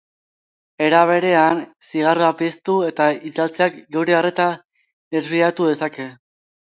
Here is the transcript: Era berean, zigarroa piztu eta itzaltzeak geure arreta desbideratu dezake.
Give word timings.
Era 0.83 0.99
berean, 1.09 1.59
zigarroa 1.89 2.29
piztu 2.39 2.77
eta 2.87 3.09
itzaltzeak 3.31 3.77
geure 3.97 4.15
arreta 4.21 4.47
desbideratu 5.17 5.69
dezake. 5.73 6.07